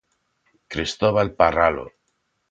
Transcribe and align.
Cristóbal 0.71 1.29
Parralo... 1.39 1.85